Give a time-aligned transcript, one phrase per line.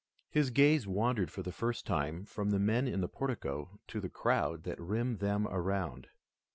[0.31, 4.09] His gaze wandered for the first time from the men in the portico to the
[4.09, 6.07] crowd without that rimmed them around.